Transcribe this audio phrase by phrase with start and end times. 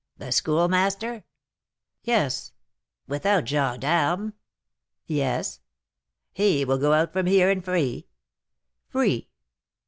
[0.17, 1.25] "The Schoolmaster?"
[2.01, 2.53] "Yes."
[3.07, 4.33] "Without gens d'armes?"
[5.05, 5.59] "Yes."
[6.33, 8.07] "He will go out from here, and free?"
[8.87, 9.29] "Free."